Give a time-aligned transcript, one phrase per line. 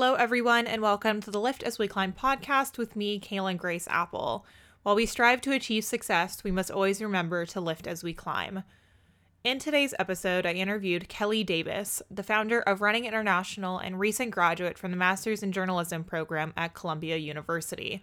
[0.00, 3.86] Hello, everyone, and welcome to the Lift as We Climb podcast with me, Kaelyn Grace
[3.90, 4.46] Apple.
[4.82, 8.62] While we strive to achieve success, we must always remember to lift as we climb.
[9.44, 14.78] In today's episode, I interviewed Kelly Davis, the founder of Running International and recent graduate
[14.78, 18.02] from the Masters in Journalism program at Columbia University.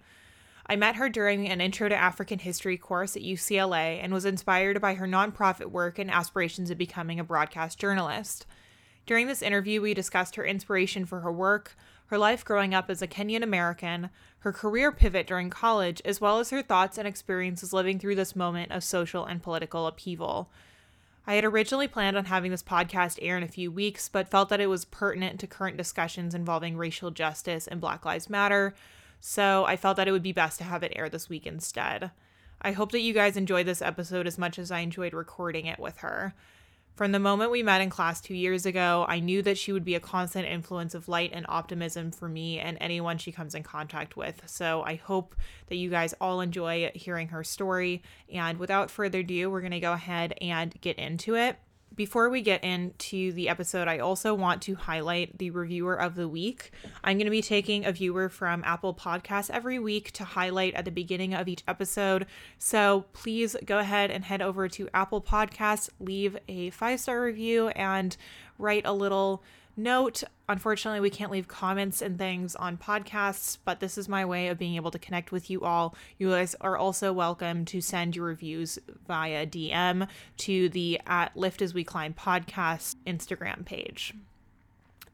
[0.68, 4.80] I met her during an Intro to African History course at UCLA and was inspired
[4.80, 8.46] by her nonprofit work and aspirations of becoming a broadcast journalist.
[9.08, 13.02] During this interview, we discussed her inspiration for her work, her life growing up as
[13.02, 17.72] a Kenyan American, her career pivot during college, as well as her thoughts and experiences
[17.72, 20.50] living through this moment of social and political upheaval.
[21.26, 24.50] I had originally planned on having this podcast air in a few weeks, but felt
[24.50, 28.76] that it was pertinent to current discussions involving racial justice and Black Lives Matter,
[29.22, 32.12] so I felt that it would be best to have it air this week instead.
[32.62, 35.80] I hope that you guys enjoyed this episode as much as I enjoyed recording it
[35.80, 36.34] with her.
[36.98, 39.86] From the moment we met in class two years ago, I knew that she would
[39.86, 43.62] be a constant influence of light and optimism for me and anyone she comes in
[43.62, 44.42] contact with.
[44.48, 45.36] So I hope
[45.68, 48.02] that you guys all enjoy hearing her story.
[48.34, 51.60] And without further ado, we're going to go ahead and get into it.
[51.98, 56.30] Before we get into the episode, I also want to highlight the reviewer of the
[56.30, 56.70] week.
[57.04, 60.86] I'm going to be taking a viewer from Apple Podcasts every week to highlight at
[60.86, 62.28] the beginning of each episode.
[62.60, 67.70] So please go ahead and head over to Apple Podcasts, leave a five star review,
[67.70, 68.16] and
[68.60, 69.44] write a little
[69.78, 70.24] note.
[70.50, 74.58] Unfortunately, we can't leave comments and things on podcasts, but this is my way of
[74.58, 75.96] being able to connect with you all.
[76.18, 81.62] You guys are also welcome to send your reviews via DM to the at Lift
[81.62, 84.14] as We Climb podcast Instagram page.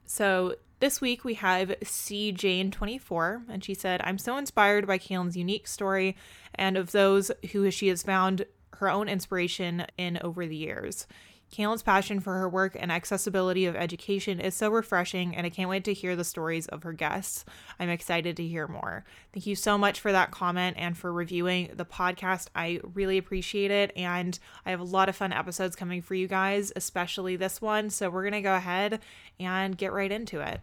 [0.06, 4.97] So this week we have C Jane 24, and she said, I'm so inspired by
[4.97, 6.16] Kaelyn's unique story
[6.56, 8.45] and of those who she has found
[8.78, 11.08] her own inspiration in over the years.
[11.53, 15.69] Kaelyn's passion for her work and accessibility of education is so refreshing, and I can't
[15.69, 17.45] wait to hear the stories of her guests.
[17.79, 19.05] I'm excited to hear more.
[19.33, 22.47] Thank you so much for that comment and for reviewing the podcast.
[22.55, 26.28] I really appreciate it, and I have a lot of fun episodes coming for you
[26.28, 27.91] guys, especially this one.
[27.91, 28.99] So we're going to go ahead
[29.39, 30.59] and get right into it.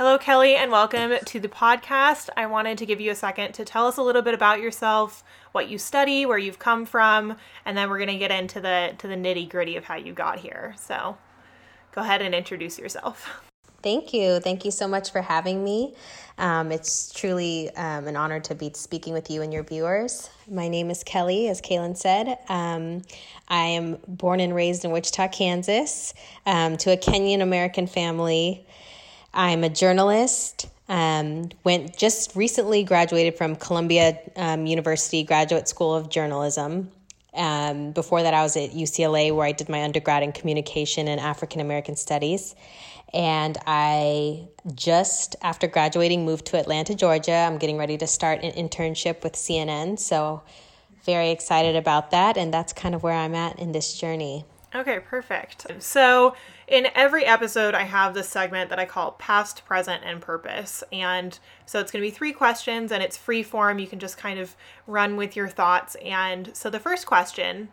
[0.00, 2.30] Hello, Kelly, and welcome to the podcast.
[2.34, 5.22] I wanted to give you a second to tell us a little bit about yourself,
[5.52, 8.94] what you study, where you've come from, and then we're going to get into the
[8.96, 10.74] to the nitty gritty of how you got here.
[10.78, 11.18] So,
[11.92, 13.42] go ahead and introduce yourself.
[13.82, 14.40] Thank you.
[14.40, 15.94] Thank you so much for having me.
[16.38, 20.30] Um, it's truly um, an honor to be speaking with you and your viewers.
[20.50, 22.38] My name is Kelly, as Kaelyn said.
[22.48, 23.02] Um,
[23.48, 26.14] I am born and raised in Wichita, Kansas,
[26.46, 28.66] um, to a Kenyan American family.
[29.32, 30.68] I'm a journalist.
[30.88, 36.90] Um, went just recently graduated from Columbia um, University Graduate School of Journalism.
[37.32, 41.20] Um, before that, I was at UCLA where I did my undergrad in communication and
[41.20, 42.56] African American studies.
[43.12, 47.34] And I just after graduating moved to Atlanta, Georgia.
[47.34, 49.98] I'm getting ready to start an internship with CNN.
[49.98, 50.42] So,
[51.04, 52.36] very excited about that.
[52.36, 54.44] And that's kind of where I'm at in this journey.
[54.74, 55.66] Okay, perfect.
[55.80, 56.36] So,
[56.70, 60.84] in every episode, I have this segment that I call Past, Present, and Purpose.
[60.92, 61.36] And
[61.66, 63.80] so it's going to be three questions and it's free form.
[63.80, 64.54] You can just kind of
[64.86, 65.96] run with your thoughts.
[65.96, 67.70] And so the first question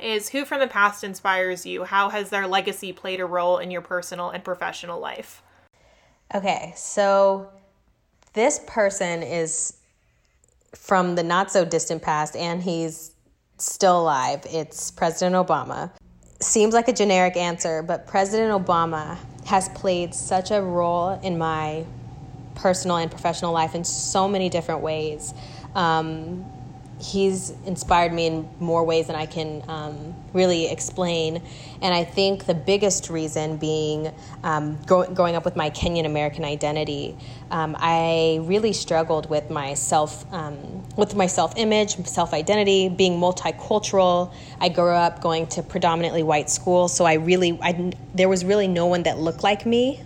[0.00, 1.84] is Who from the past inspires you?
[1.84, 5.42] How has their legacy played a role in your personal and professional life?
[6.34, 7.50] Okay, so
[8.32, 9.74] this person is
[10.74, 13.12] from the not so distant past and he's
[13.58, 14.40] still alive.
[14.46, 15.90] It's President Obama
[16.40, 21.84] seems like a generic answer, but President Obama has played such a role in my
[22.54, 25.32] personal and professional life in so many different ways.
[25.74, 26.44] Um,
[26.98, 31.42] he's inspired me in more ways than I can um, really explain.
[31.82, 34.12] And I think the biggest reason being
[34.42, 37.16] um, grow- growing up with my Kenyan American identity,
[37.50, 40.56] um, I really struggled with my self, um,
[40.96, 44.32] with my self image, self identity, being multicultural.
[44.60, 48.68] I grew up going to predominantly white schools, so I really, I, there was really
[48.68, 50.02] no one that looked like me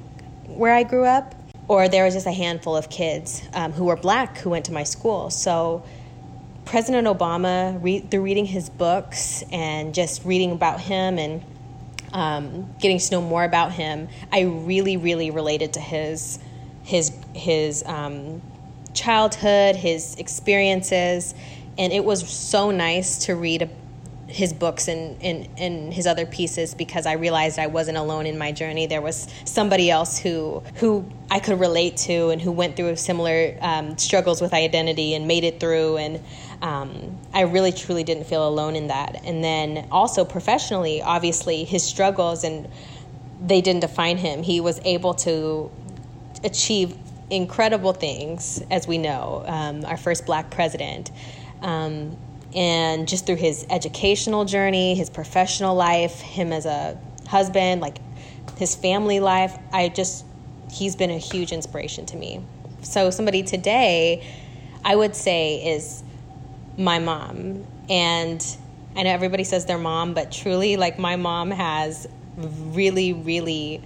[0.46, 1.36] where I grew up.
[1.68, 4.72] Or there was just a handful of kids um, who were black who went to
[4.72, 5.30] my school.
[5.30, 5.84] So
[6.64, 11.42] President Obama, re- through reading his books and just reading about him and
[12.12, 16.38] um, getting to know more about him, I really, really related to his
[16.82, 18.42] his his um,
[18.94, 21.34] childhood, his experiences,
[21.78, 23.70] and it was so nice to read
[24.30, 28.38] his books and, and, and his other pieces because I realized I wasn't alone in
[28.38, 28.86] my journey.
[28.86, 33.56] There was somebody else who who I could relate to and who went through similar
[33.60, 35.96] um, struggles with identity and made it through.
[35.96, 36.22] And
[36.62, 39.22] um, I really truly didn't feel alone in that.
[39.24, 42.68] And then also professionally, obviously, his struggles and
[43.40, 44.42] they didn't define him.
[44.42, 45.70] He was able to
[46.44, 46.96] achieve
[47.30, 51.10] incredible things, as we know, um, our first black president.
[51.62, 52.16] Um,
[52.54, 56.98] and just through his educational journey, his professional life, him as a
[57.28, 57.98] husband, like
[58.58, 60.24] his family life, I just,
[60.70, 62.44] he's been a huge inspiration to me.
[62.82, 64.26] So, somebody today,
[64.84, 66.02] I would say, is
[66.76, 67.66] my mom.
[67.88, 68.44] And
[68.96, 73.82] I know everybody says their mom, but truly, like, my mom has really, really,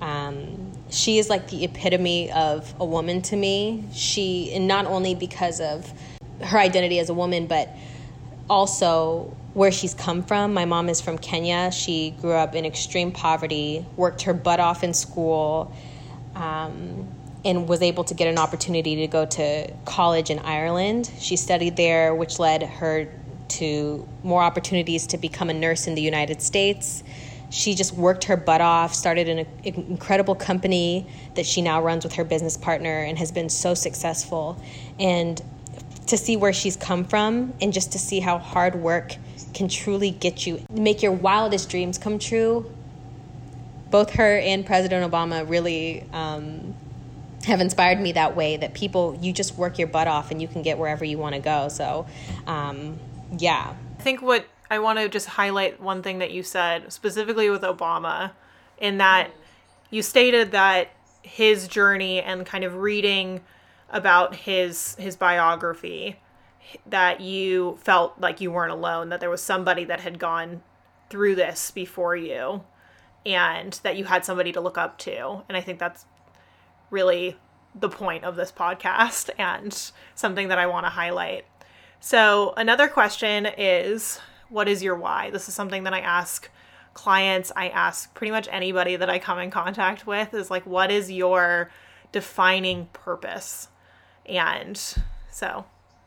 [0.00, 3.84] um, she is like the epitome of a woman to me.
[3.92, 5.92] She, and not only because of
[6.42, 7.68] her identity as a woman, but
[8.50, 10.52] also where she's come from.
[10.52, 11.70] My mom is from Kenya.
[11.70, 15.72] She grew up in extreme poverty, worked her butt off in school,
[16.34, 17.08] um,
[17.44, 21.10] and was able to get an opportunity to go to college in Ireland.
[21.18, 23.12] She studied there, which led her
[23.48, 27.04] to more opportunities to become a nurse in the United States.
[27.50, 32.14] She just worked her butt off, started an incredible company that she now runs with
[32.14, 34.60] her business partner and has been so successful.
[34.98, 35.40] And
[36.06, 39.16] to see where she's come from and just to see how hard work
[39.52, 42.70] can truly get you, make your wildest dreams come true.
[43.90, 46.74] Both her and President Obama really um,
[47.44, 50.48] have inspired me that way that people, you just work your butt off and you
[50.48, 51.68] can get wherever you want to go.
[51.68, 52.06] So,
[52.46, 52.98] um,
[53.38, 53.74] yeah.
[53.98, 57.62] I think what I want to just highlight one thing that you said specifically with
[57.62, 58.32] Obama,
[58.78, 59.30] in that
[59.90, 60.88] you stated that
[61.22, 63.40] his journey and kind of reading
[63.90, 66.18] about his his biography
[66.86, 70.62] that you felt like you weren't alone that there was somebody that had gone
[71.10, 72.62] through this before you
[73.24, 76.06] and that you had somebody to look up to and i think that's
[76.94, 77.36] really
[77.74, 81.44] the point of this podcast and something that i want to highlight
[82.00, 86.48] so another question is what is your why this is something that i ask
[86.94, 90.90] clients i ask pretty much anybody that i come in contact with is like what
[90.90, 91.70] is your
[92.12, 93.68] defining purpose
[94.26, 94.80] and
[95.30, 95.64] so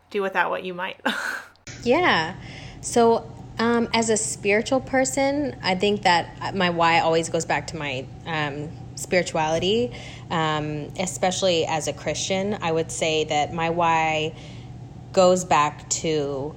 [0.09, 0.99] do with that what you might.
[1.83, 2.35] yeah.
[2.81, 7.77] So, um, as a spiritual person, I think that my why always goes back to
[7.77, 9.91] my um, spirituality,
[10.29, 12.57] um, especially as a Christian.
[12.61, 14.35] I would say that my why
[15.13, 16.55] goes back to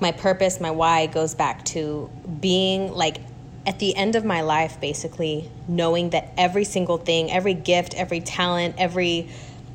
[0.00, 3.18] my purpose, my why goes back to being like
[3.66, 8.20] at the end of my life, basically knowing that every single thing, every gift, every
[8.20, 9.28] talent, every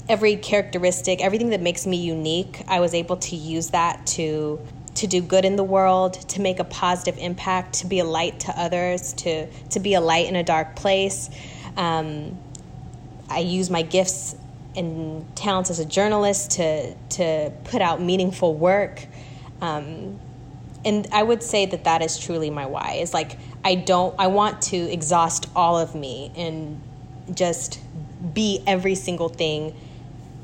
[0.09, 4.59] every characteristic, everything that makes me unique, I was able to use that to
[4.93, 8.41] to do good in the world, to make a positive impact, to be a light
[8.41, 11.29] to others, to to be a light in a dark place.
[11.77, 12.37] Um,
[13.29, 14.35] I use my gifts
[14.75, 19.05] and talents as a journalist to to put out meaningful work.
[19.61, 20.19] Um,
[20.83, 22.99] and I would say that that is truly my why.
[23.01, 26.81] Is like I don't I want to exhaust all of me and
[27.33, 27.79] just
[28.33, 29.75] be every single thing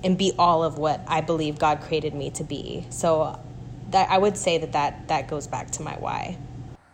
[0.03, 2.85] and be all of what I believe God created me to be.
[2.89, 3.39] So
[3.91, 6.37] that I would say that that, that goes back to my why.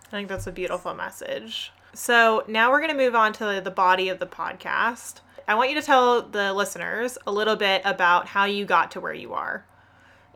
[0.07, 1.71] I think that's a beautiful message.
[1.93, 5.21] So now we're going to move on to the body of the podcast.
[5.47, 9.01] I want you to tell the listeners a little bit about how you got to
[9.01, 9.65] where you are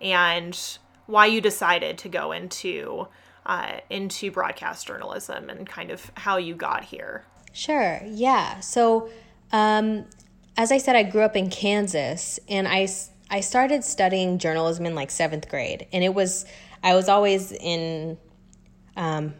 [0.02, 0.58] and
[1.06, 3.08] why you decided to go into
[3.46, 7.24] uh, into broadcast journalism and kind of how you got here.
[7.54, 8.02] Sure.
[8.06, 8.60] Yeah.
[8.60, 9.10] So
[9.54, 10.06] um,
[10.58, 12.90] as I said, I grew up in Kansas and I,
[13.32, 15.88] I started studying journalism in like seventh grade.
[15.94, 16.46] And it was,
[16.84, 18.18] I was always in
[18.98, 19.34] um,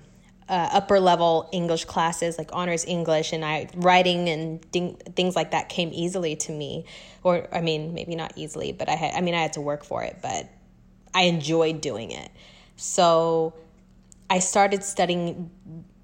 [0.50, 5.52] uh, upper level English classes, like honors English, and I writing and ding, things like
[5.52, 6.86] that came easily to me.
[7.24, 9.84] Or, I mean, maybe not easily, but I had, I mean, I had to work
[9.84, 10.50] for it, but
[11.14, 12.32] I enjoyed doing it.
[12.78, 13.54] So
[14.30, 15.50] I started studying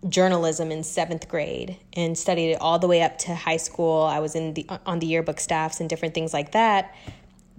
[0.09, 4.03] journalism in seventh grade and studied it all the way up to high school.
[4.03, 6.93] I was in the on the yearbook staffs and different things like that.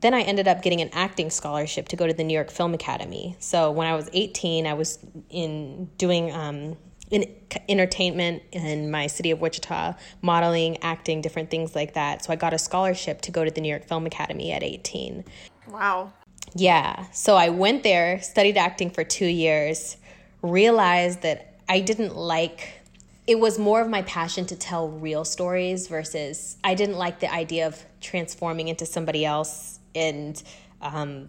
[0.04, 2.75] Then I ended up getting an acting scholarship to go to the New York Film
[2.75, 3.37] Academy.
[3.38, 4.99] So when I was 18, I was
[5.30, 6.76] in doing um,
[7.11, 7.34] in
[7.70, 12.23] entertainment in my city of Wichita, modeling, acting, different things like that.
[12.23, 15.25] So I got a scholarship to go to the New York Film Academy at 18.
[15.70, 16.12] Wow.
[16.54, 17.06] Yeah.
[17.12, 19.96] So I went there, studied acting for two years,
[20.42, 22.82] realized that I didn't like
[23.26, 27.32] it was more of my passion to tell real stories versus I didn't like the
[27.32, 30.42] idea of transforming into somebody else and
[30.80, 31.28] um,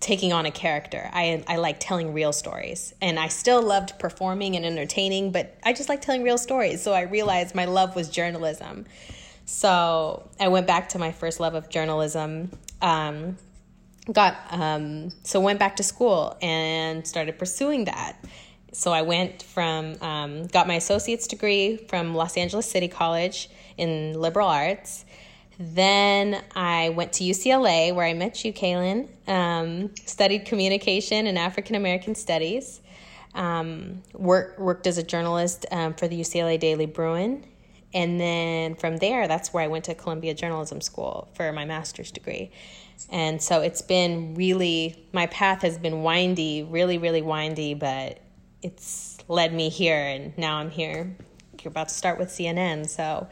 [0.00, 1.10] taking on a character.
[1.12, 5.72] I I like telling real stories, and I still loved performing and entertaining, but I
[5.72, 6.82] just like telling real stories.
[6.82, 8.86] So I realized my love was journalism.
[9.46, 12.50] So I went back to my first love of journalism.
[12.80, 13.36] Um,
[14.12, 18.16] got um, so went back to school and started pursuing that.
[18.72, 24.20] So I went from um, got my associate's degree from Los Angeles City College in
[24.20, 25.04] liberal arts.
[25.58, 29.08] Then I went to UCLA where I met you, Kaelyn.
[29.28, 32.80] Um, studied communication and African American studies.
[33.34, 37.44] Um, work, worked as a journalist um, for the UCLA Daily Bruin.
[37.92, 42.10] And then from there, that's where I went to Columbia Journalism School for my master's
[42.10, 42.50] degree.
[43.10, 48.18] And so it's been really, my path has been windy, really, really windy, but
[48.62, 49.98] it's led me here.
[49.98, 51.16] And now I'm here.
[51.62, 52.88] You're about to start with CNN.
[52.88, 53.28] So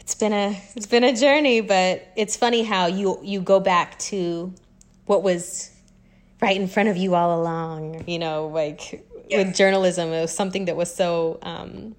[0.00, 3.98] it's been a, it's been a journey, but it's funny how you, you go back
[4.00, 4.52] to
[5.06, 5.70] what was
[6.40, 9.38] right in front of you all along, you know, like yeah.
[9.38, 11.94] with journalism, it was something that was so, um,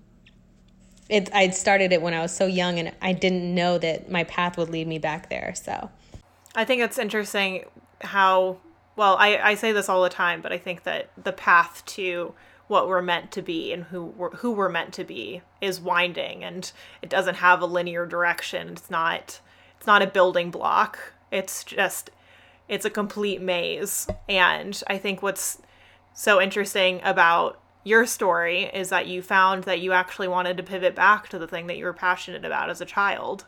[1.09, 4.23] it, I'd started it when I was so young and I didn't know that my
[4.23, 5.53] path would lead me back there.
[5.55, 5.89] So
[6.55, 7.65] I think it's interesting
[8.01, 8.57] how
[8.95, 12.33] well I, I say this all the time, but I think that the path to
[12.71, 16.41] what we're meant to be and who we're, who we're meant to be is winding
[16.41, 18.69] and it doesn't have a linear direction.
[18.69, 19.41] It's not
[19.77, 21.13] it's not a building block.
[21.31, 22.11] It's just
[22.69, 24.07] it's a complete maze.
[24.29, 25.61] And I think what's
[26.13, 30.95] so interesting about your story is that you found that you actually wanted to pivot
[30.95, 33.45] back to the thing that you were passionate about as a child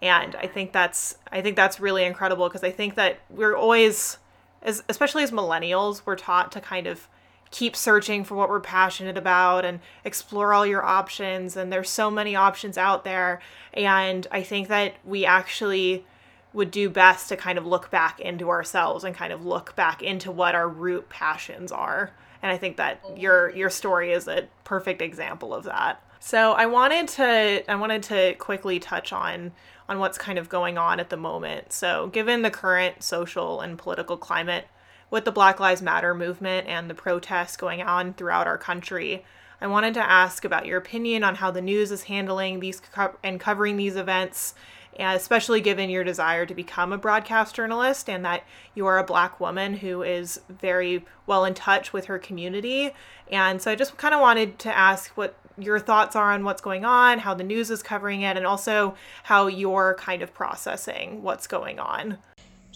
[0.00, 4.16] and i think that's i think that's really incredible because i think that we're always
[4.62, 7.08] as especially as millennials we're taught to kind of
[7.54, 12.10] keep searching for what we're passionate about and explore all your options and there's so
[12.10, 13.40] many options out there.
[13.72, 16.04] And i think that we actually
[16.52, 20.02] would do best to kind of look back into ourselves and kind of look back
[20.02, 22.10] into what our root passions are.
[22.42, 26.02] And i think that your your story is a perfect example of that.
[26.18, 29.52] So i wanted to i wanted to quickly touch on
[29.88, 31.72] on what's kind of going on at the moment.
[31.72, 34.66] So, given the current social and political climate
[35.10, 39.24] with the Black Lives Matter movement and the protests going on throughout our country,
[39.60, 43.16] I wanted to ask about your opinion on how the news is handling these co-
[43.22, 44.54] and covering these events,
[44.98, 48.44] especially given your desire to become a broadcast journalist and that
[48.74, 52.90] you are a black woman who is very well in touch with her community.
[53.30, 56.60] And so I just kind of wanted to ask what your thoughts are on what's
[56.60, 61.22] going on, how the news is covering it, and also how you're kind of processing
[61.22, 62.18] what's going on.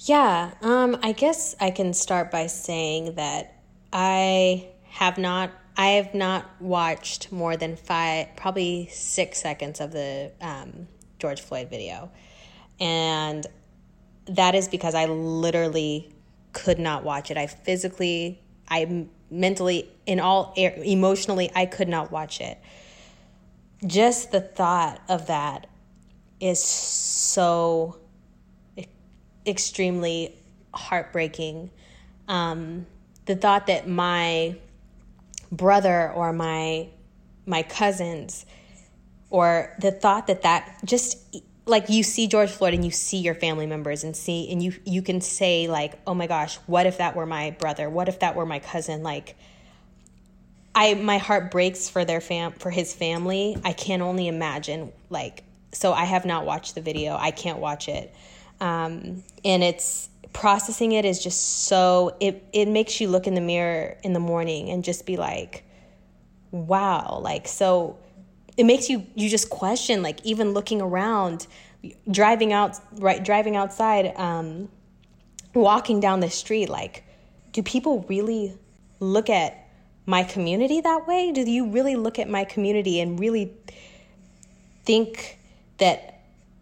[0.05, 3.61] Yeah, um, I guess I can start by saying that
[3.93, 10.33] I have not I have not watched more than five, probably six seconds of the
[10.41, 10.89] um,
[11.21, 12.11] George Floyd video.
[12.81, 13.47] And
[14.27, 16.13] that is because I literally
[16.53, 17.37] could not watch it.
[17.37, 22.59] I physically, I mentally, in all, emotionally, I could not watch it.
[23.87, 25.69] Just the thought of that
[26.41, 28.01] is so
[29.49, 30.35] extremely
[30.75, 31.71] heartbreaking.
[32.29, 32.87] Um,
[33.27, 34.57] the thought that my
[35.51, 36.89] brother or my
[37.47, 38.45] my cousins
[39.31, 41.19] or the thought that that just
[41.65, 44.75] like you see George Floyd and you see your family members and see and you
[44.85, 47.89] you can say like oh my gosh what if that were my brother?
[47.89, 49.03] What if that were my cousin?
[49.03, 49.37] Like
[50.75, 53.57] I my heart breaks for their fam for his family.
[53.65, 57.17] I can only imagine like so I have not watched the video.
[57.17, 58.15] I can't watch it
[58.61, 63.41] um, and it's processing it is just so it it makes you look in the
[63.41, 65.65] mirror in the morning and just be like
[66.51, 67.99] wow like so
[68.57, 71.47] it makes you you just question like even looking around
[72.11, 74.69] driving out right driving outside um
[75.55, 77.05] walking down the street like
[77.53, 78.57] do people really
[79.01, 79.69] look at
[80.07, 81.33] my community that way?
[81.33, 83.53] Do you really look at my community and really
[84.85, 85.39] think
[85.77, 86.18] that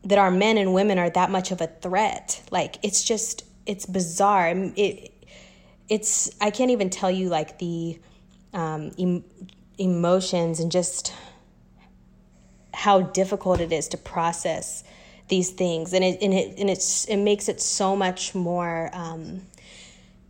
[0.07, 2.43] that our men and women are that much of a threat.
[2.51, 4.53] Like it's just it's bizarre.
[4.77, 5.13] It
[5.89, 7.97] it's i can't even tell you like the
[8.53, 9.25] um, em-
[9.79, 11.13] emotions and just
[12.73, 14.83] how difficult it is to process
[15.29, 15.93] these things.
[15.93, 19.43] And it and it and it's it makes it so much more um,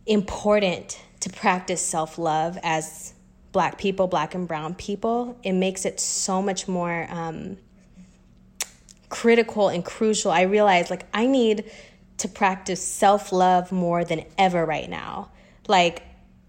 [0.05, 3.13] important to practice self-love as
[3.51, 5.37] black people black and brown people.
[5.43, 7.57] It makes it so much more um,
[9.09, 11.69] critical and crucial i realize like i need
[12.17, 15.29] to practice self-love more than ever right now
[15.67, 16.03] like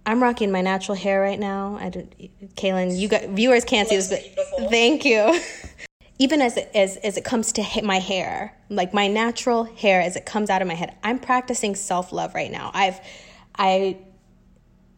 [0.07, 1.77] I'm rocking my natural hair right now.
[1.79, 2.11] I don't,
[2.55, 5.38] Kaelyn, you got viewers can't see this, but thank you.
[6.19, 10.17] even as it, as as it comes to my hair, like my natural hair as
[10.17, 12.71] it comes out of my head, I'm practicing self love right now.
[12.75, 13.00] I've
[13.57, 13.99] I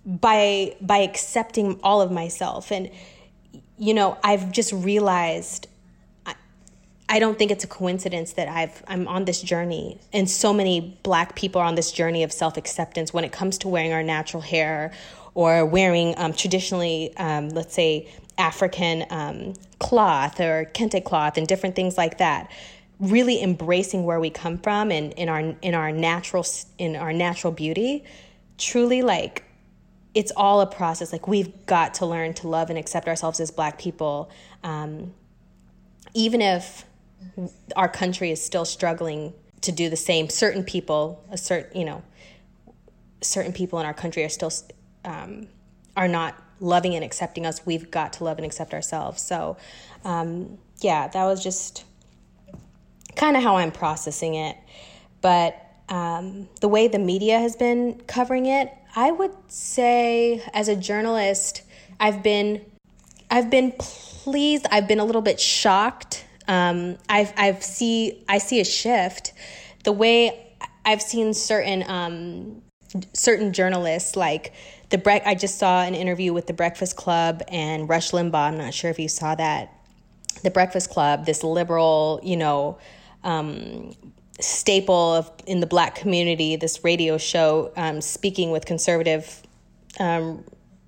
[0.07, 2.91] by by accepting all of myself and
[3.79, 5.67] you know I've just realized
[7.11, 10.99] I, don't think it's a coincidence that I've I'm on this journey and so many
[11.03, 14.41] black people are on this journey of self-acceptance when it comes to wearing our natural
[14.41, 14.93] hair
[15.35, 18.09] or wearing um, traditionally um, let's say
[18.41, 22.51] African um, cloth or kente cloth and different things like that.
[22.99, 26.45] Really embracing where we come from and in our in our natural
[26.79, 28.05] in our natural beauty.
[28.59, 29.45] Truly like
[30.15, 31.13] it's all a process.
[31.13, 34.31] Like we've got to learn to love and accept ourselves as black people.
[34.65, 35.15] Um,
[36.13, 36.85] even if
[37.77, 40.29] our country is still struggling to do the same.
[40.29, 42.03] Certain people, a certain you know,
[43.21, 44.53] certain people in our country are still
[45.05, 45.49] um,
[45.97, 47.65] are not loving and accepting us.
[47.65, 49.23] We've got to love and accept ourselves.
[49.23, 49.57] So,
[50.05, 51.85] um, yeah, that was just
[53.17, 54.57] kind of how I'm processing it.
[55.21, 55.57] But
[55.89, 61.63] um, the way the media has been covering it, I would say, as a journalist,
[61.99, 62.65] I've been
[63.31, 64.67] I've been pleased.
[64.71, 69.33] I've been a little bit shocked um, I've I've see I see a shift.
[69.85, 70.53] The way
[70.85, 72.61] I've seen certain um,
[73.13, 74.53] certain journalists like
[74.89, 78.49] the bre- I just saw an interview with the Breakfast Club and Rush Limbaugh.
[78.49, 79.73] I'm not sure if you saw that.
[80.43, 82.79] The Breakfast Club, this liberal, you know,
[83.23, 83.95] um,
[84.41, 89.41] staple of in the black community, this radio show, um, speaking with conservative
[90.01, 90.43] um,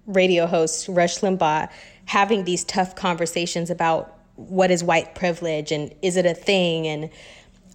[0.07, 1.71] radio host Rush Limbaugh,
[2.07, 7.11] having these tough conversations about what is white privilege and is it a thing and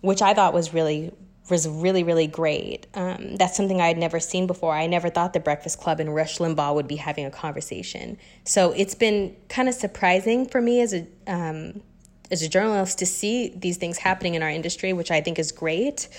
[0.02, 1.12] which I thought was really
[1.50, 2.88] was really really great.
[2.94, 4.74] Um, that's something I had never seen before.
[4.74, 8.18] I never thought the Breakfast Club and Rush Limbaugh would be having a conversation.
[8.44, 11.82] So it's been kind of surprising for me as a um,
[12.30, 15.52] as a journalist to see these things happening in our industry, which I think is
[15.52, 16.10] great.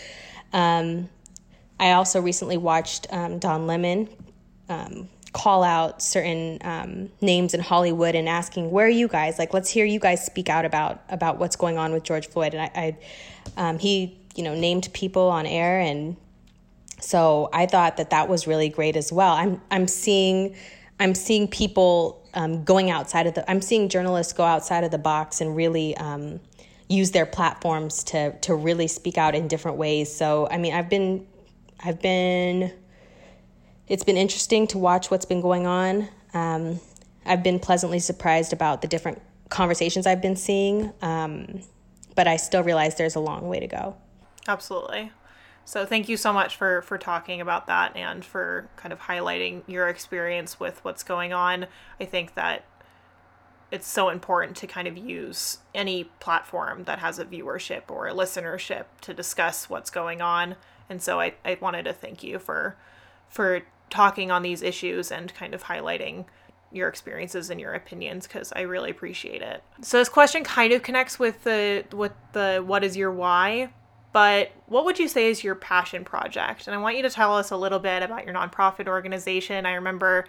[0.52, 1.08] Um,
[1.78, 4.08] I also recently watched um, Don Lemon
[4.68, 9.38] um, call out certain um, names in Hollywood and asking, "Where are you guys?
[9.38, 12.54] Like, let's hear you guys speak out about about what's going on with George Floyd."
[12.54, 12.96] And I,
[13.56, 16.16] I um, he, you know, named people on air, and
[17.00, 19.32] so I thought that that was really great as well.
[19.32, 20.56] I'm I'm seeing
[20.98, 23.48] I'm seeing people um, going outside of the.
[23.50, 25.96] I'm seeing journalists go outside of the box and really.
[25.96, 26.40] Um,
[26.90, 30.10] use their platforms to to really speak out in different ways.
[30.10, 31.26] So I mean, I've been
[31.84, 32.72] I've been
[33.88, 36.08] it's been interesting to watch what's been going on.
[36.34, 36.80] Um,
[37.24, 41.60] I've been pleasantly surprised about the different conversations I've been seeing, um,
[42.14, 43.96] but I still realize there's a long way to go.
[44.46, 45.12] Absolutely.
[45.64, 49.62] So thank you so much for for talking about that and for kind of highlighting
[49.66, 51.66] your experience with what's going on.
[52.00, 52.64] I think that
[53.70, 58.14] it's so important to kind of use any platform that has a viewership or a
[58.14, 60.56] listenership to discuss what's going on.
[60.88, 62.76] And so I, I wanted to thank you for
[63.28, 66.26] for talking on these issues and kind of highlighting
[66.70, 69.62] your experiences and your opinions because I really appreciate it.
[69.80, 73.70] So this question kind of connects with the with the what is your why,
[74.12, 76.66] but what would you say is your passion project?
[76.66, 79.64] And I want you to tell us a little bit about your nonprofit organization.
[79.64, 80.26] I remember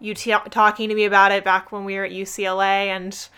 [0.00, 3.28] you t- talking to me about it back when we were at UCLA and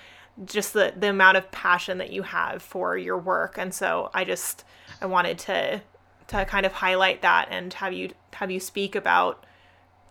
[0.44, 3.56] just the the amount of passion that you have for your work.
[3.56, 4.64] And so I just
[5.00, 5.80] I wanted to
[6.28, 9.46] to kind of highlight that and have you have you speak about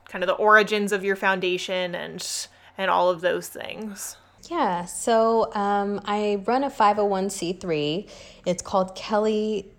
[0.08, 2.47] kind of the origins of your foundation and
[2.78, 4.17] and all of those things.
[4.49, 8.10] Yeah, so um, I run a 501c3.
[8.45, 9.71] It's called Kelly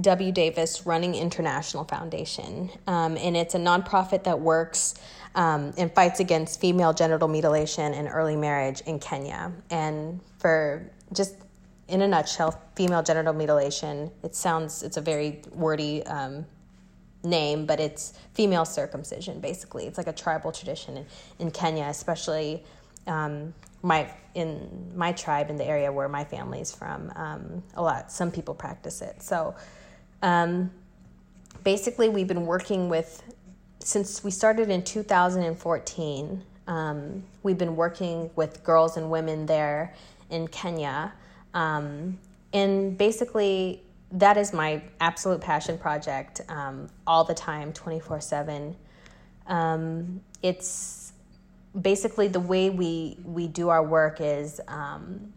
[0.00, 0.32] W.
[0.32, 2.70] Davis Running International Foundation.
[2.86, 4.94] Um, and it's a nonprofit that works
[5.34, 9.52] um, and fights against female genital mutilation and early marriage in Kenya.
[9.70, 11.34] And for just
[11.88, 16.44] in a nutshell, female genital mutilation, it sounds, it's a very wordy um,
[17.22, 19.86] name, but it's female circumcision, basically.
[19.86, 21.06] It's like a tribal tradition in,
[21.38, 22.64] in Kenya, especially
[23.06, 27.12] um, my in my tribe in the area where my family is from.
[27.16, 29.22] Um, a lot, some people practice it.
[29.22, 29.54] So
[30.22, 30.70] um,
[31.64, 33.22] basically, we've been working with
[33.78, 36.42] since we started in 2014.
[36.66, 39.94] Um, we've been working with girls and women there
[40.30, 41.12] in Kenya.
[41.56, 42.18] Um,
[42.52, 48.76] and basically, that is my absolute passion project um, all the time, 24 um,
[49.48, 50.20] 7.
[50.42, 51.12] It's
[51.80, 55.32] basically the way we, we do our work is um,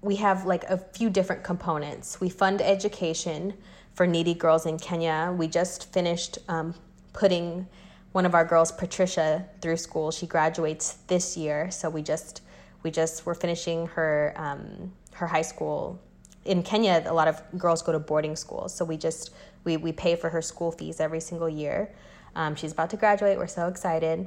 [0.00, 2.20] we have like a few different components.
[2.20, 3.54] We fund education
[3.94, 5.34] for needy girls in Kenya.
[5.36, 6.74] We just finished um,
[7.12, 7.66] putting
[8.12, 10.10] one of our girls, Patricia, through school.
[10.10, 12.42] She graduates this year, so we just
[12.82, 16.00] we just we're finishing her um, her high school
[16.44, 19.30] in Kenya, a lot of girls go to boarding schools, so we just
[19.64, 21.90] we we pay for her school fees every single year.
[22.34, 23.38] Um, she's about to graduate.
[23.38, 24.26] We're so excited,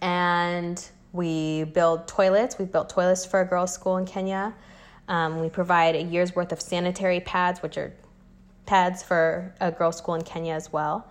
[0.00, 2.58] and we build toilets.
[2.58, 4.54] We've built toilets for a girls' school in Kenya.
[5.08, 7.92] Um, we provide a year's worth of sanitary pads, which are
[8.66, 11.08] pads for a girls' school in Kenya as well.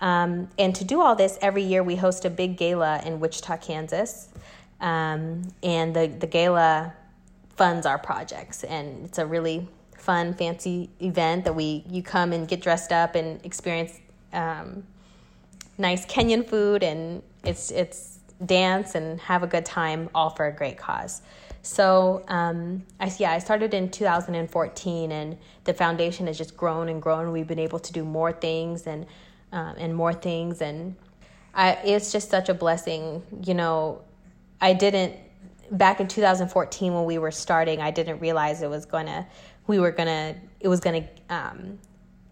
[0.00, 3.58] Um, and to do all this, every year we host a big gala in Wichita,
[3.58, 4.28] Kansas.
[4.80, 6.94] Um, and the, the gala
[7.56, 8.64] funds our projects.
[8.64, 13.14] And it's a really fun, fancy event that we you come and get dressed up
[13.14, 14.00] and experience
[14.32, 14.84] um,
[15.78, 20.52] nice Kenyan food and it's it's dance and have a good time, all for a
[20.52, 21.22] great cause.
[21.62, 27.02] So um, I yeah I started in 2014 and the foundation has just grown and
[27.02, 27.32] grown.
[27.32, 29.06] We've been able to do more things and
[29.52, 30.96] um, and more things and
[31.52, 33.22] I, it's just such a blessing.
[33.44, 34.02] You know,
[34.60, 35.16] I didn't
[35.72, 37.80] back in 2014 when we were starting.
[37.80, 39.26] I didn't realize it was gonna
[39.66, 41.78] we were gonna it was gonna um,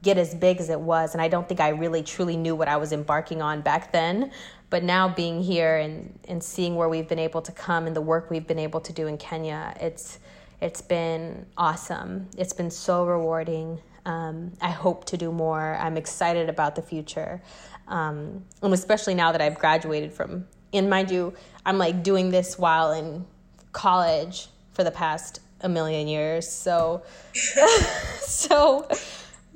[0.02, 2.68] get as big as it was, and I don't think I really truly knew what
[2.68, 4.32] I was embarking on back then.
[4.70, 8.02] But now being here and and seeing where we've been able to come and the
[8.02, 10.18] work we've been able to do in Kenya, it's
[10.60, 12.28] it's been awesome.
[12.36, 13.80] It's been so rewarding.
[14.04, 15.76] Um, I hope to do more.
[15.76, 17.42] I'm excited about the future,
[17.86, 20.46] um, and especially now that I've graduated from.
[20.72, 21.32] And mind you,
[21.68, 23.26] I'm like doing this while in
[23.72, 26.48] college for the past a million years.
[26.48, 27.02] So,
[28.20, 28.88] so,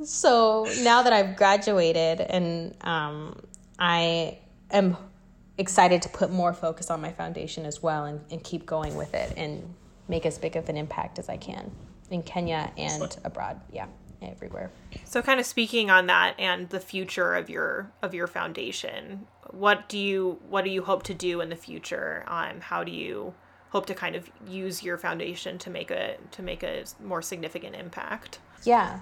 [0.05, 3.41] so now that I've graduated and um,
[3.79, 4.37] I
[4.71, 4.99] am
[5.57, 9.15] excited to put more focus on my foundation as well and, and keep going with
[9.15, 9.75] it and
[10.07, 11.71] make as big of an impact as I can
[12.11, 13.59] in Kenya and abroad.
[13.73, 13.87] Yeah
[14.31, 14.71] everywhere.
[15.05, 19.89] So kind of speaking on that and the future of your of your foundation, what
[19.89, 22.25] do you what do you hope to do in the future?
[22.27, 23.35] Um how do you
[23.71, 27.75] hope to kind of use your foundation to make a to make a more significant
[27.75, 28.39] impact?
[28.65, 29.01] Yeah,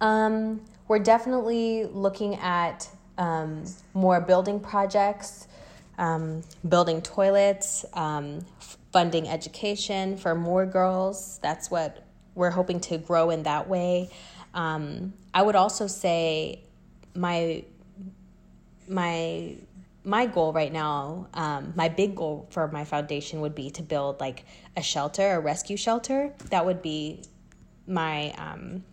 [0.00, 5.48] um, we're definitely looking at um, more building projects,
[5.98, 8.44] um, building toilets, um,
[8.92, 11.38] funding education for more girls.
[11.42, 12.04] That's what
[12.34, 14.10] we're hoping to grow in that way.
[14.54, 16.62] Um, I would also say
[17.14, 17.64] my
[18.88, 19.56] my
[20.04, 24.20] my goal right now, um, my big goal for my foundation would be to build
[24.20, 24.44] like
[24.76, 26.32] a shelter, a rescue shelter.
[26.50, 27.22] That would be
[27.86, 28.84] my um,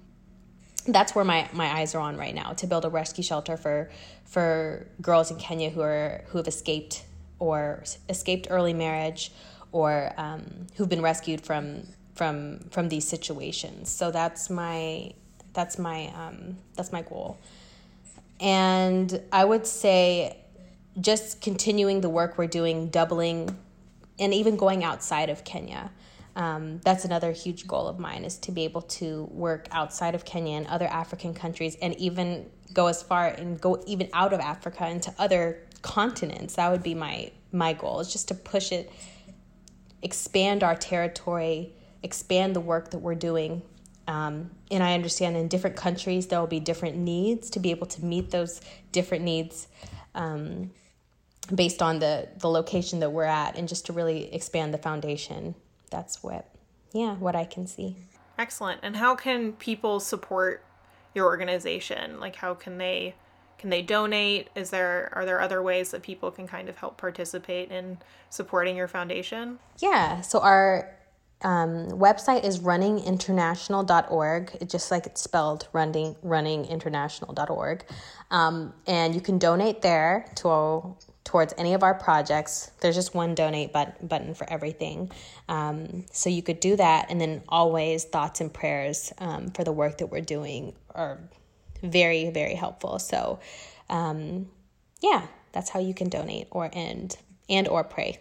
[0.88, 3.90] that's where my, my eyes are on right now to build a rescue shelter for
[4.26, 7.06] for girls in Kenya who are who have escaped
[7.40, 9.32] or escaped early marriage
[9.72, 13.90] or um, who've been rescued from from from these situations.
[13.90, 15.14] So that's my
[15.56, 17.40] that's my um, that's my goal.
[18.40, 20.38] And I would say
[21.00, 23.58] just continuing the work we're doing, doubling,
[24.20, 25.92] and even going outside of Kenya.
[26.36, 30.26] Um, that's another huge goal of mine is to be able to work outside of
[30.26, 34.42] Kenya and other African countries, and even go as far and go even out of
[34.42, 36.56] Africa into other continents.
[36.56, 38.92] That would be my my goal is just to push it,
[40.02, 43.62] expand our territory, expand the work that we're doing.
[44.08, 47.88] Um, and I understand in different countries there will be different needs to be able
[47.88, 49.68] to meet those different needs.
[50.14, 50.72] Um,
[51.54, 55.56] based on the the location that we're at and just to really expand the foundation.
[55.92, 56.50] That's what
[56.94, 57.98] yeah what i can see.
[58.38, 58.82] Excellent.
[58.84, 60.64] And how can people support
[61.14, 62.20] your organization?
[62.20, 63.16] Like how can they
[63.58, 64.50] can they donate?
[64.56, 67.98] Is there are there other ways that people can kind of help participate in
[68.30, 69.60] supporting your foundation?
[69.80, 70.22] Yeah.
[70.22, 70.96] So our
[71.46, 77.86] um, website is runninginternational.org it just like it's spelled running runninginternational.org
[78.32, 82.72] um, and you can donate there to all towards any of our projects.
[82.80, 85.12] There's just one donate but- button for everything.
[85.50, 87.08] Um, so you could do that.
[87.10, 91.20] And then always thoughts and prayers um, for the work that we're doing are
[91.84, 93.00] very, very helpful.
[93.00, 93.40] So,
[93.90, 94.48] um,
[95.02, 97.18] yeah, that's how you can donate or end
[97.50, 98.20] and or pray.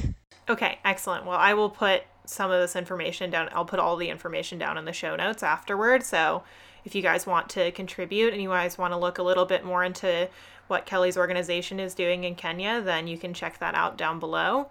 [0.48, 1.26] okay, excellent.
[1.26, 3.48] Well, I will put some of this information down.
[3.52, 6.02] I'll put all the information down in the show notes afterward.
[6.02, 6.42] So
[6.84, 9.64] if you guys want to contribute and you guys want to look a little bit
[9.64, 10.28] more into
[10.66, 14.68] what Kelly's organization is doing in Kenya, then you can check that out down below.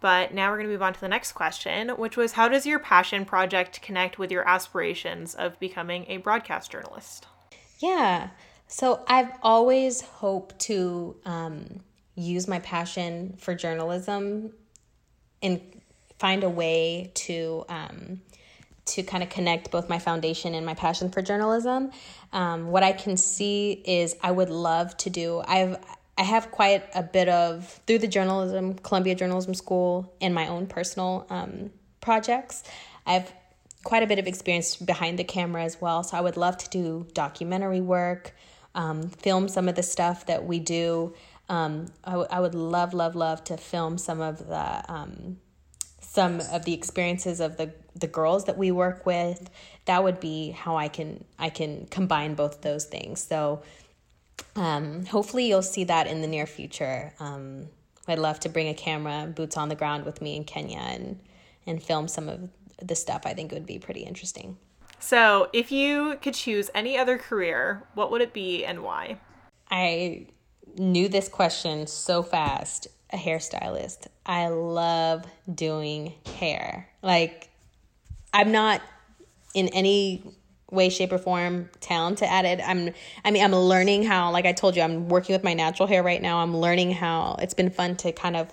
[0.00, 2.66] But now we're going to move on to the next question, which was how does
[2.66, 7.26] your passion project connect with your aspirations of becoming a broadcast journalist?
[7.78, 8.30] Yeah.
[8.68, 11.80] So I've always hoped to um,
[12.14, 14.52] use my passion for journalism
[15.42, 15.60] and
[16.18, 18.20] find a way to um,
[18.86, 21.90] to kind of connect both my foundation and my passion for journalism.
[22.32, 25.42] Um, what I can see is I would love to do.
[25.46, 25.78] I've
[26.18, 30.66] I have quite a bit of through the journalism Columbia Journalism School and my own
[30.66, 32.62] personal um, projects.
[33.06, 33.32] I have
[33.84, 36.02] quite a bit of experience behind the camera as well.
[36.02, 38.34] So I would love to do documentary work,
[38.74, 41.14] um, film some of the stuff that we do.
[41.48, 45.38] Um, I, w- I would love, love, love to film some of the um,
[46.16, 49.50] some of the experiences of the the girls that we work with
[49.84, 53.20] that would be how i can i can combine both those things.
[53.20, 53.62] So
[54.54, 57.12] um, hopefully you'll see that in the near future.
[57.20, 57.68] Um,
[58.08, 61.20] i'd love to bring a camera boots on the ground with me in kenya and
[61.66, 62.38] and film some of
[62.90, 64.56] the stuff i think it would be pretty interesting.
[64.98, 69.18] So if you could choose any other career what would it be and why?
[69.70, 70.28] I
[70.78, 74.08] knew this question so fast a hairstylist.
[74.24, 76.88] I love doing hair.
[77.02, 77.48] Like,
[78.32, 78.82] I'm not
[79.54, 80.22] in any
[80.70, 82.60] way, shape, or form talented at it.
[82.60, 82.92] I'm,
[83.24, 86.02] I mean, I'm learning how, like I told you, I'm working with my natural hair
[86.02, 86.38] right now.
[86.38, 88.52] I'm learning how it's been fun to kind of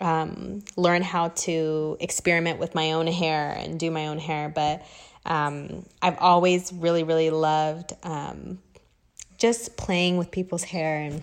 [0.00, 4.48] um, learn how to experiment with my own hair and do my own hair.
[4.48, 4.84] But
[5.26, 8.60] um, I've always really, really loved um,
[9.36, 11.22] just playing with people's hair and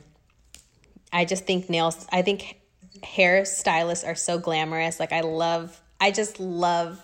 [1.15, 2.60] I just think nails, I think
[3.01, 4.99] hair stylists are so glamorous.
[4.99, 7.01] Like, I love, I just love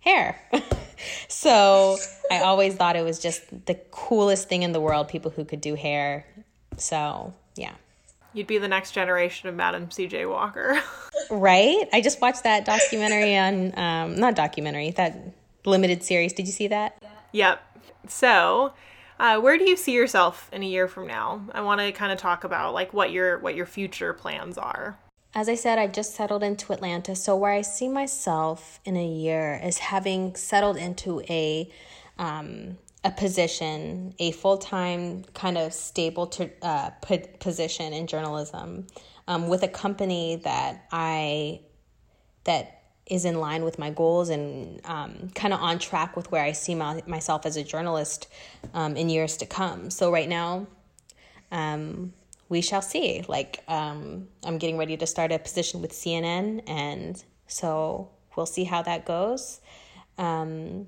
[0.00, 0.38] hair.
[1.28, 1.96] so
[2.30, 5.62] I always thought it was just the coolest thing in the world, people who could
[5.62, 6.26] do hair.
[6.76, 7.72] So, yeah.
[8.34, 10.78] You'd be the next generation of Madam CJ Walker.
[11.30, 11.88] right?
[11.90, 15.16] I just watched that documentary on, um, not documentary, that
[15.64, 16.34] limited series.
[16.34, 17.02] Did you see that?
[17.32, 17.62] Yep.
[18.08, 18.74] So,
[19.18, 21.42] uh, where do you see yourself in a year from now?
[21.52, 24.98] I want to kind of talk about like what your what your future plans are.
[25.34, 29.06] As I said, I just settled into Atlanta, so where I see myself in a
[29.06, 31.70] year is having settled into a
[32.18, 36.90] um, a position, a full time kind of stable to, uh,
[37.38, 38.86] position in journalism,
[39.26, 41.60] um, with a company that I
[42.44, 42.77] that
[43.08, 46.52] is in line with my goals and um, kind of on track with where I
[46.52, 48.28] see my, myself as a journalist
[48.74, 49.90] um, in years to come.
[49.90, 50.66] So right now,
[51.50, 52.12] um,
[52.48, 53.24] we shall see.
[53.26, 58.64] Like um, I'm getting ready to start a position with CNN, and so we'll see
[58.64, 59.60] how that goes.
[60.16, 60.86] Um,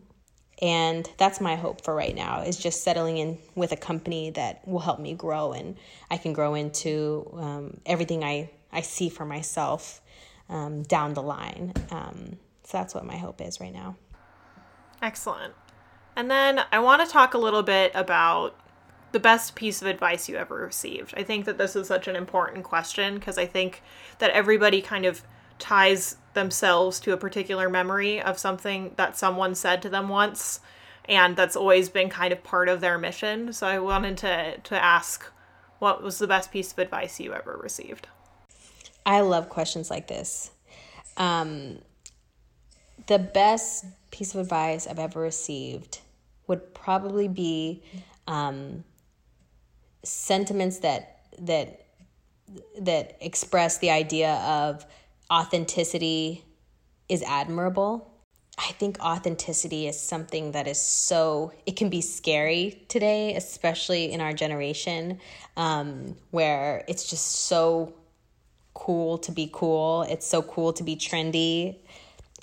[0.62, 4.66] and that's my hope for right now is just settling in with a company that
[4.68, 5.76] will help me grow and
[6.10, 10.02] I can grow into um, everything I, I see for myself
[10.50, 11.72] um, down the line.
[11.90, 13.96] Um, so that's what my hope is right now.
[15.00, 15.54] Excellent.
[16.14, 18.54] And then I want to talk a little bit about
[19.12, 21.14] the best piece of advice you ever received.
[21.16, 23.82] I think that this is such an important question because I think
[24.18, 25.22] that everybody kind of
[25.58, 30.60] ties themselves to a particular memory of something that someone said to them once
[31.06, 33.52] and that's always been kind of part of their mission.
[33.52, 35.26] So I wanted to to ask
[35.78, 38.06] what was the best piece of advice you ever received?
[39.04, 40.50] I love questions like this.
[41.16, 41.78] Um,
[43.06, 46.00] the best piece of advice I've ever received
[46.46, 47.82] would probably be
[48.26, 48.84] um,
[50.02, 51.86] sentiments that that
[52.80, 54.84] that express the idea of
[55.32, 56.44] authenticity
[57.08, 58.10] is admirable.
[58.58, 64.20] I think authenticity is something that is so, it can be scary today, especially in
[64.20, 65.18] our generation,
[65.56, 67.94] um, where it's just so
[68.74, 70.02] cool to be cool.
[70.02, 71.76] It's so cool to be trendy,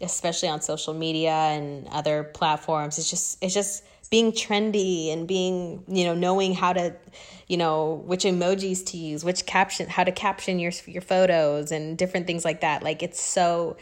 [0.01, 2.97] especially on social media and other platforms.
[2.97, 6.95] It's just it's just being trendy and being, you know, knowing how to,
[7.47, 11.97] you know, which emojis to use, which caption how to caption your your photos and
[11.97, 12.83] different things like that.
[12.83, 13.77] Like it's so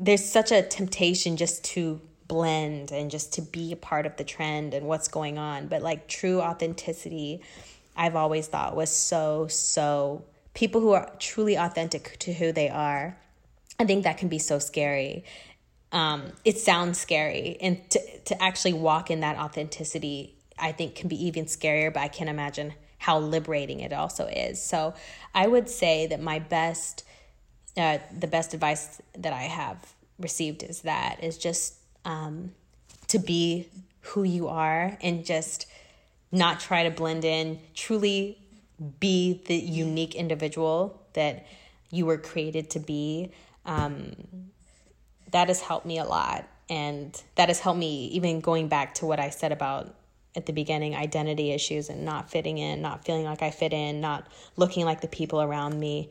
[0.00, 4.24] there's such a temptation just to blend and just to be a part of the
[4.24, 5.68] trend and what's going on.
[5.68, 7.42] But like true authenticity,
[7.96, 13.16] I've always thought was so, so people who are truly authentic to who they are,
[13.78, 15.24] I think that can be so scary.
[15.90, 21.08] Um, it sounds scary, and to to actually walk in that authenticity, I think can
[21.08, 21.92] be even scarier.
[21.92, 24.62] But I can't imagine how liberating it also is.
[24.62, 24.94] So
[25.34, 27.04] I would say that my best,
[27.76, 32.52] uh, the best advice that I have received is that is just um,
[33.08, 33.68] to be
[34.00, 35.66] who you are and just
[36.30, 37.58] not try to blend in.
[37.74, 38.38] Truly
[39.00, 41.46] be the unique individual that
[41.90, 43.32] you were created to be.
[43.64, 44.14] Um,
[45.30, 46.48] that has helped me a lot.
[46.68, 49.94] And that has helped me, even going back to what I said about
[50.34, 54.00] at the beginning identity issues and not fitting in, not feeling like I fit in,
[54.00, 56.10] not looking like the people around me.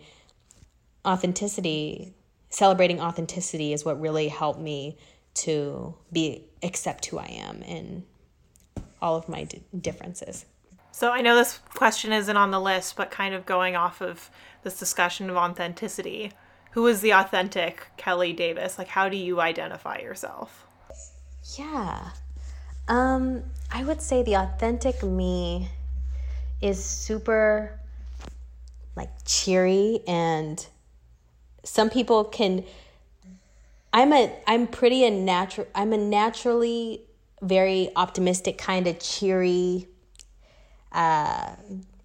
[1.05, 2.13] Authenticity,
[2.49, 4.97] celebrating authenticity is what really helped me
[5.33, 8.03] to be accept who I am and
[9.01, 10.45] all of my d- differences.
[10.91, 14.29] So I know this question isn't on the list, but kind of going off of
[14.63, 16.31] this discussion of authenticity,
[16.71, 18.77] who is the authentic Kelly Davis?
[18.77, 20.67] Like, how do you identify yourself?
[21.57, 22.11] Yeah.
[22.87, 25.69] Um, I would say the authentic me
[26.61, 27.79] is super
[28.95, 30.65] like cheery and
[31.63, 32.63] some people can
[33.93, 37.01] I'm a I'm pretty a natural I'm a naturally
[37.41, 39.87] very optimistic kind of cheery
[40.91, 41.55] uh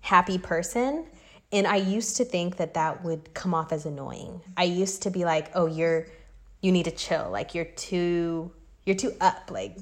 [0.00, 1.06] happy person
[1.52, 4.40] and I used to think that that would come off as annoying.
[4.56, 6.06] I used to be like, "Oh, you're
[6.60, 7.28] you need to chill.
[7.30, 8.50] Like you're too
[8.84, 9.50] you're too up.
[9.50, 9.76] Like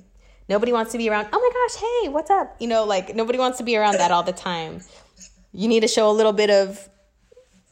[0.49, 1.29] nobody wants to be around.
[1.33, 2.57] Oh my gosh, hey, what's up?
[2.61, 4.81] You know, like nobody wants to be around that all the time.
[5.53, 6.89] You need to show a little bit of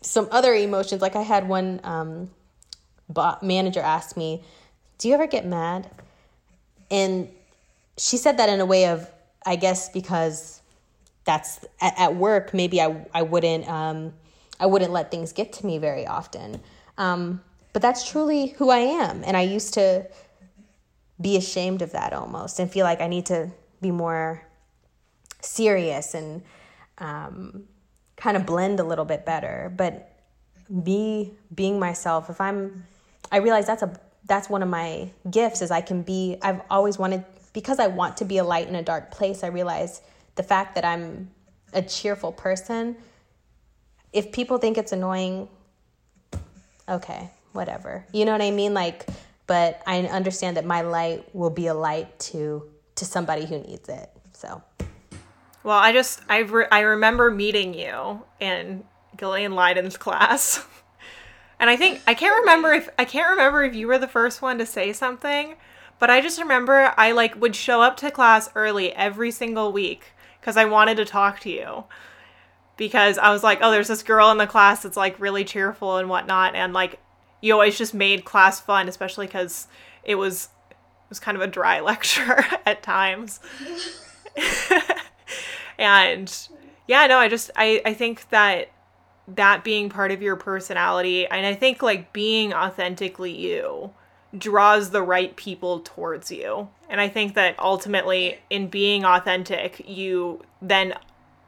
[0.01, 1.03] some other emotions.
[1.03, 2.31] Like I had one um,
[3.43, 4.43] manager ask me,
[4.99, 5.91] "Do you ever get mad?"
[6.91, 7.29] And
[7.99, 9.09] she said that in a way of,
[9.45, 10.62] I guess, because
[11.25, 12.55] that's at, at work.
[12.55, 14.13] Maybe I I wouldn't um,
[14.59, 16.61] I wouldn't let things get to me very often.
[16.99, 20.07] Um, but that's truly who I am, and I used to
[21.21, 24.43] be ashamed of that almost and feel like I need to be more
[25.41, 26.43] serious and
[26.99, 27.65] um,
[28.17, 29.73] kind of blend a little bit better.
[29.77, 30.13] But
[30.69, 32.85] me being myself, if I'm,
[33.31, 36.37] I realize that's a that's one of my gifts is I can be.
[36.43, 39.43] I've always wanted because I want to be a light in a dark place.
[39.43, 40.01] I realize
[40.35, 41.31] the fact that I'm
[41.73, 42.97] a cheerful person.
[44.13, 45.49] If people think it's annoying,
[46.89, 48.05] okay, whatever.
[48.13, 48.75] You know what I mean?
[48.75, 49.09] Like
[49.47, 52.63] but I understand that my light will be a light to
[52.95, 54.11] to somebody who needs it.
[54.33, 54.63] So.
[55.63, 58.85] Well, I just I re- I remember meeting you in
[59.19, 60.65] Gillian Leiden's class.
[61.61, 64.43] And I think I can't remember if I can't remember if you were the first
[64.43, 65.55] one to say something,
[66.01, 70.07] but I just remember I like would show up to class early every single week
[70.43, 71.85] because I wanted to talk to you.
[72.77, 75.99] Because I was like, oh, there's this girl in the class that's like really cheerful
[75.99, 76.99] and whatnot, and like
[77.41, 79.69] you always just made class fun, especially because
[80.03, 80.77] it was it
[81.09, 83.41] was kind of a dry lecture at times.
[85.79, 86.49] and
[86.89, 88.71] yeah, no, I just I I think that
[89.29, 93.93] that being part of your personality and I think like being authentically you
[94.37, 96.69] draws the right people towards you.
[96.89, 100.95] And I think that ultimately in being authentic, you then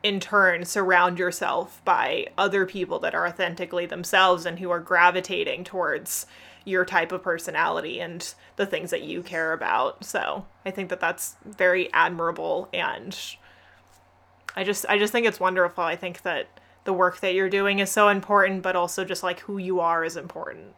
[0.02, 5.64] in turn surround yourself by other people that are authentically themselves and who are gravitating
[5.64, 6.26] towards
[6.66, 10.04] your type of personality and the things that you care about.
[10.04, 13.18] So, I think that that's very admirable and
[14.56, 15.82] I just I just think it's wonderful.
[15.84, 16.48] I think that
[16.84, 20.04] the work that you're doing is so important, but also just like who you are
[20.04, 20.74] is important.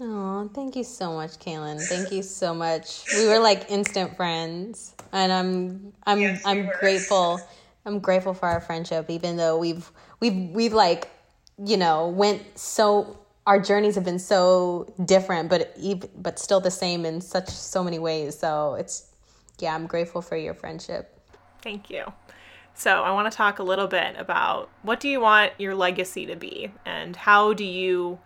[0.00, 1.80] Oh, thank you so much, Kaelyn.
[1.80, 3.04] Thank you so much.
[3.16, 7.40] We were like instant friends, and I'm I'm yes, I'm grateful
[7.86, 11.10] I'm grateful for our friendship, even though we've we've we've like
[11.64, 16.70] you know went so our journeys have been so different, but even, but still the
[16.70, 18.36] same in such so many ways.
[18.36, 19.12] So it's
[19.60, 21.20] yeah, I'm grateful for your friendship.
[21.62, 22.12] Thank you.
[22.74, 26.26] So I want to talk a little bit about what do you want your legacy
[26.26, 28.18] to be, and how do you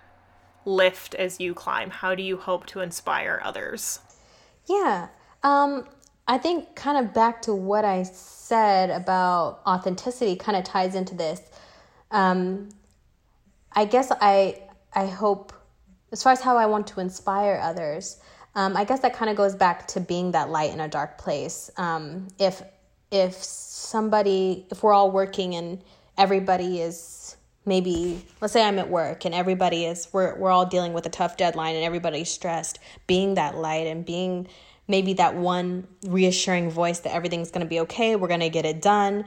[0.68, 1.90] lift as you climb?
[1.90, 4.00] How do you hope to inspire others?
[4.66, 5.08] Yeah.
[5.42, 5.86] Um,
[6.28, 11.14] I think kind of back to what I said about authenticity kind of ties into
[11.14, 11.40] this.
[12.10, 12.68] Um,
[13.72, 14.62] I guess I
[14.94, 15.52] I hope
[16.12, 18.18] as far as how I want to inspire others.
[18.54, 21.18] Um, I guess that kind of goes back to being that light in a dark
[21.18, 21.70] place.
[21.76, 22.62] Um, if
[23.10, 25.82] if somebody if we're all working and
[26.18, 27.36] everybody is
[27.68, 31.10] maybe let's say I'm at work and everybody is we're we're all dealing with a
[31.10, 34.48] tough deadline and everybody's stressed, being that light and being
[34.88, 38.64] maybe that one reassuring voice that everything's going to be okay, we're going to get
[38.64, 39.24] it done.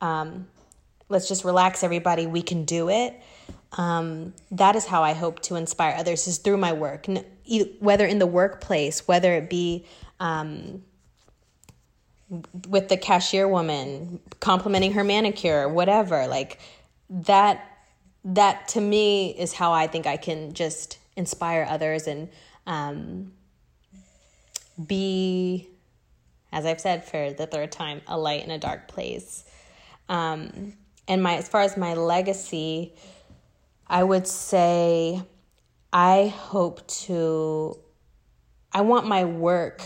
[0.00, 0.48] Um,
[1.08, 2.26] let's just relax, everybody.
[2.26, 3.18] We can do it.
[3.72, 7.06] Um, that is how I hope to inspire others is through my work,
[7.78, 9.86] whether in the workplace, whether it be
[10.18, 10.82] um,
[12.68, 16.26] with the cashier woman complimenting her manicure, whatever.
[16.26, 16.58] Like
[17.08, 17.72] that.
[18.26, 22.28] That to me is how I think I can just inspire others and
[22.66, 23.32] um,
[24.84, 25.68] be,
[26.52, 29.44] as I've said for the third time, a light in a dark place.
[30.08, 30.74] Um,
[31.08, 32.94] and my as far as my legacy,
[33.86, 35.22] I would say
[35.92, 37.78] I hope to
[38.72, 39.82] I want my work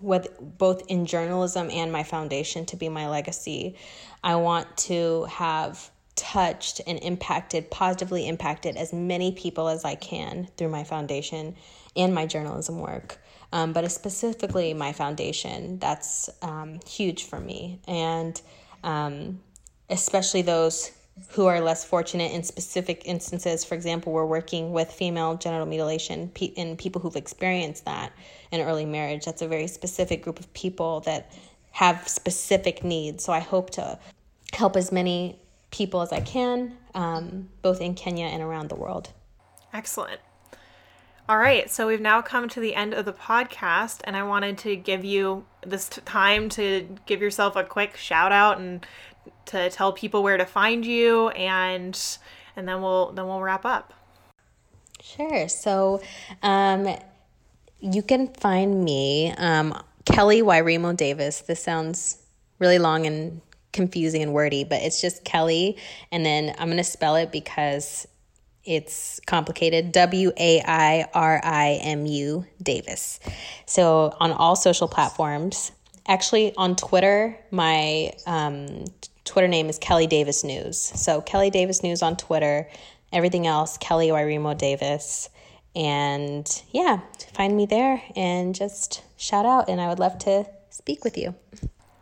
[0.00, 3.76] with both in journalism and my foundation to be my legacy.
[4.22, 5.90] I want to have
[6.34, 11.54] touched and impacted positively impacted as many people as I can through my foundation
[11.96, 13.18] and my journalism work
[13.54, 15.78] um, but specifically my foundation.
[15.78, 17.78] That's um, huge for me.
[17.86, 18.40] And
[18.82, 19.40] um,
[19.88, 20.90] especially those
[21.28, 23.64] who are less fortunate in specific instances.
[23.64, 28.12] For example, we're working with female genital mutilation in people who've experienced that
[28.50, 29.24] in early marriage.
[29.24, 31.30] That's a very specific group of people that
[31.70, 33.22] have specific needs.
[33.22, 34.00] So I hope to
[34.52, 35.38] help as many
[35.74, 39.10] people as I can, um, both in Kenya and around the world.
[39.72, 40.20] Excellent.
[41.28, 44.56] All right, so we've now come to the end of the podcast, and I wanted
[44.58, 48.86] to give you this time to give yourself a quick shout out and
[49.46, 51.98] to tell people where to find you, and
[52.54, 53.92] and then we'll then we'll wrap up.
[55.02, 55.48] Sure.
[55.48, 56.00] So,
[56.42, 56.94] um,
[57.80, 61.40] you can find me, um, Kelly Wairimu Davis.
[61.40, 62.18] This sounds
[62.60, 63.40] really long and
[63.74, 65.76] confusing and wordy, but it's just Kelly,
[66.10, 68.08] and then I'm gonna spell it because
[68.64, 69.92] it's complicated.
[69.92, 73.20] W A I R I M U Davis.
[73.66, 75.72] So on all social platforms,
[76.06, 78.86] actually on Twitter, my um,
[79.24, 80.78] Twitter name is Kelly Davis News.
[80.78, 82.68] So Kelly Davis News on Twitter.
[83.12, 85.28] Everything else, Kelly Wairimu Davis.
[85.76, 87.00] And yeah,
[87.34, 89.68] find me there and just shout out.
[89.68, 91.34] And I would love to speak with you.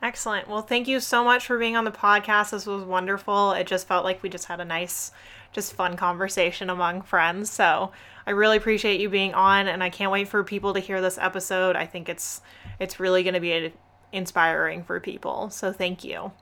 [0.03, 0.49] Excellent.
[0.49, 2.51] Well, thank you so much for being on the podcast.
[2.51, 3.53] This was wonderful.
[3.53, 5.13] It just felt like we just had a nice
[5.53, 7.53] just fun conversation among friends.
[7.53, 7.93] So
[8.27, 11.19] I really appreciate you being on, and I can't wait for people to hear this
[11.19, 11.77] episode.
[11.77, 12.41] I think it's
[12.81, 13.73] it's really going to be
[14.11, 15.51] inspiring for people.
[15.51, 16.33] So thank you.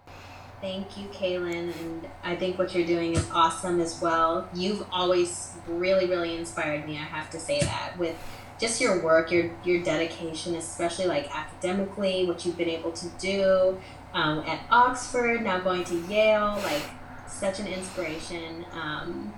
[0.62, 1.74] Thank you, Kaelyn.
[1.80, 4.48] And I think what you're doing is awesome as well.
[4.54, 6.96] You've always really, really inspired me.
[6.96, 8.16] I have to say that with
[8.60, 13.80] just your work, your your dedication, especially like academically, what you've been able to do
[14.12, 16.82] um, at Oxford, now going to Yale, like
[17.28, 18.64] such an inspiration.
[18.72, 19.32] Um,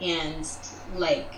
[0.00, 0.48] and
[0.94, 1.34] like,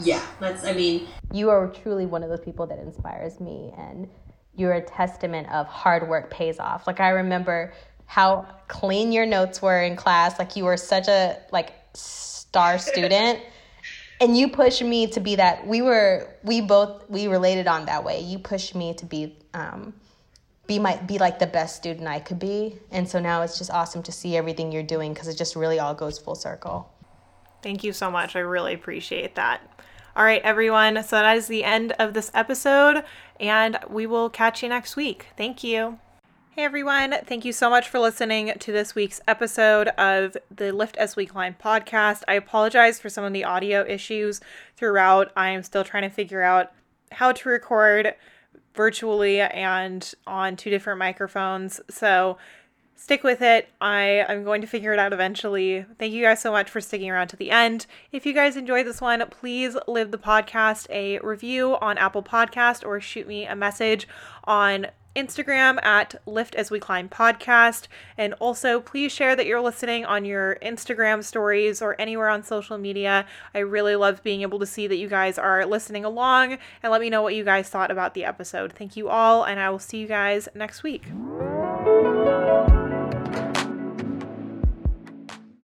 [0.00, 3.72] yeah, that's, I mean, you are truly one of those people that inspires me.
[3.76, 4.08] And
[4.56, 6.86] you're a testament of hard work pays off.
[6.86, 7.72] Like, I remember
[8.06, 10.38] how clean your notes were in class.
[10.38, 13.40] Like, you were such a, like, star student.
[14.20, 18.04] and you pushed me to be that we were we both we related on that
[18.04, 19.94] way you pushed me to be um,
[20.66, 22.78] be my be like the best student I could be.
[22.90, 25.78] And so now it's just awesome to see everything you're doing because it just really
[25.78, 26.90] all goes full circle.
[27.62, 28.36] Thank you so much.
[28.36, 29.60] I really appreciate that.
[30.16, 31.02] All right, everyone.
[31.02, 33.04] So that is the end of this episode,
[33.40, 35.26] and we will catch you next week.
[35.36, 35.98] Thank you.
[36.56, 40.96] Hey everyone, thank you so much for listening to this week's episode of the Lift
[40.98, 42.22] as We Climb podcast.
[42.28, 44.40] I apologize for some of the audio issues
[44.76, 45.32] throughout.
[45.36, 46.70] I am still trying to figure out
[47.10, 48.14] how to record
[48.72, 51.80] virtually and on two different microphones.
[51.90, 52.38] So
[52.94, 53.68] stick with it.
[53.80, 55.84] I I'm going to figure it out eventually.
[55.98, 57.86] Thank you guys so much for sticking around to the end.
[58.12, 62.86] If you guys enjoyed this one, please leave the podcast a review on Apple Podcast
[62.86, 64.06] or shoot me a message
[64.44, 64.86] on
[65.16, 67.88] Instagram at Lift As We Climb Podcast.
[68.18, 72.78] And also, please share that you're listening on your Instagram stories or anywhere on social
[72.78, 73.26] media.
[73.54, 77.00] I really love being able to see that you guys are listening along and let
[77.00, 78.72] me know what you guys thought about the episode.
[78.72, 81.04] Thank you all, and I will see you guys next week.